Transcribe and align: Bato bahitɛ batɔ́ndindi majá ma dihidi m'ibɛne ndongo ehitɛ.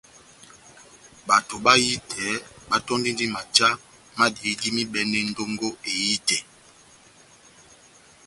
Bato 1.27 1.55
bahitɛ 1.65 2.25
batɔ́ndindi 2.69 3.25
majá 3.35 3.69
ma 4.17 4.25
dihidi 4.33 4.67
m'ibɛne 4.75 5.19
ndongo 5.29 5.67
ehitɛ. 5.91 6.37